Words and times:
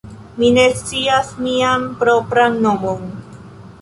mi 0.37 0.47
ne 0.55 0.63
scias 0.77 1.29
mian 1.47 1.85
propran 2.01 2.59
nomon. 2.65 3.05